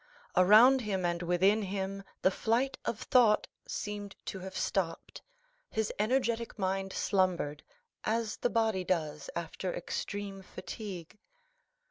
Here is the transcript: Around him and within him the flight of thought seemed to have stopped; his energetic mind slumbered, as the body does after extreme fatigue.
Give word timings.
Around 0.35 0.81
him 0.81 1.05
and 1.05 1.21
within 1.21 1.61
him 1.61 2.01
the 2.23 2.31
flight 2.31 2.75
of 2.85 2.99
thought 2.99 3.45
seemed 3.67 4.15
to 4.25 4.39
have 4.39 4.57
stopped; 4.57 5.21
his 5.69 5.93
energetic 5.99 6.57
mind 6.57 6.91
slumbered, 6.91 7.61
as 8.03 8.37
the 8.37 8.49
body 8.49 8.83
does 8.83 9.29
after 9.35 9.71
extreme 9.71 10.41
fatigue. 10.41 11.19